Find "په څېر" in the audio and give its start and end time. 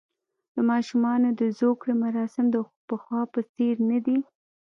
3.33-3.75